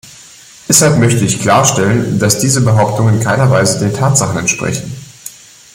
Deshalb 0.67 0.97
möchte 0.97 1.23
ich 1.25 1.41
klarstellen, 1.43 2.17
dass 2.17 2.39
diese 2.39 2.61
Behauptungen 2.61 3.17
in 3.17 3.23
keiner 3.23 3.51
Weise 3.51 3.77
den 3.77 3.93
Tatsachen 3.93 4.39
entsprechen. 4.39 4.95